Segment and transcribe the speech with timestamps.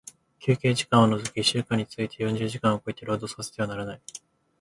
[0.39, 4.01] 休憩時間を除き一週間について四十時間を超えて、労働させてはならない。